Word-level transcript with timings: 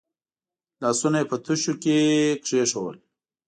لاسونه 0.81 1.17
یې 1.21 1.29
په 1.31 1.37
تشو 1.45 1.73
کې 1.83 1.97
کېښودل. 2.45 2.97